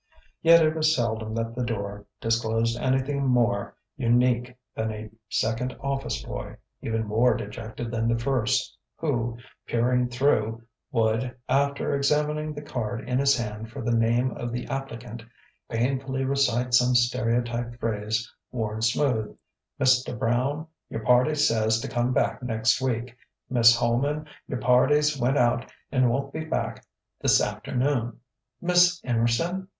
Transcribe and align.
Yet 0.41 0.65
it 0.65 0.75
was 0.75 0.95
seldom 0.95 1.35
that 1.35 1.53
the 1.53 1.63
door 1.63 2.07
disclosed 2.19 2.75
anything 2.79 3.23
more 3.27 3.75
unique 3.95 4.55
than 4.73 4.91
a 4.91 5.11
second 5.29 5.77
office 5.79 6.25
boy, 6.25 6.57
even 6.81 7.05
more 7.05 7.35
dejected 7.37 7.91
than 7.91 8.07
the 8.07 8.17
first, 8.17 8.75
who, 8.95 9.37
peering 9.67 10.07
through, 10.09 10.63
would, 10.91 11.35
after 11.47 11.95
examining 11.95 12.51
the 12.51 12.63
card 12.63 13.07
in 13.07 13.19
his 13.19 13.37
hand 13.37 13.69
for 13.69 13.83
the 13.83 13.95
name 13.95 14.31
of 14.31 14.51
the 14.51 14.65
applicant, 14.69 15.21
painfully 15.69 16.25
recite 16.25 16.73
some 16.73 16.95
stereotyped 16.95 17.79
phrase 17.79 18.27
worn 18.51 18.81
smooth 18.81 19.37
"Mista 19.77 20.15
Brown? 20.15 20.65
Y'ur 20.89 21.03
party 21.03 21.35
says 21.35 21.79
t' 21.79 21.87
come 21.87 22.11
back 22.11 22.41
next 22.41 22.81
week!" 22.81 23.15
"Miss 23.51 23.75
Holman? 23.75 24.25
Y'ur 24.47 24.57
party's 24.57 25.15
went 25.19 25.37
out 25.37 25.71
'n' 25.91 26.09
won't 26.09 26.33
be 26.33 26.43
back 26.43 26.87
th'safternoon!" 27.23 28.17
"Miss 28.59 28.99
Em'rson? 29.03 29.67